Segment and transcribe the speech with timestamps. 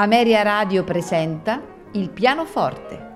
[0.00, 1.60] Ameria Radio presenta
[1.92, 3.08] Il pianoforte.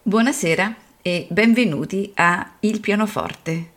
[0.00, 3.72] Buonasera e benvenuti a Il pianoforte.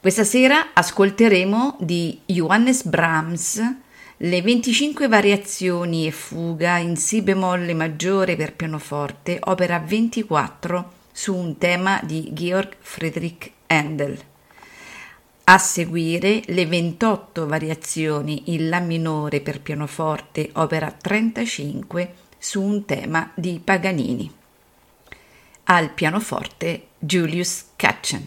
[0.00, 3.88] Questa sera ascolteremo di Johannes Brahms
[4.22, 11.56] le 25 variazioni e fuga in Si bemolle maggiore per pianoforte, opera 24, su un
[11.56, 14.20] tema di Georg Friedrich Handel.
[15.44, 23.32] A seguire le 28 variazioni in La minore per pianoforte, opera 35, su un tema
[23.34, 24.30] di Paganini.
[25.64, 28.26] Al pianoforte Julius Katchen.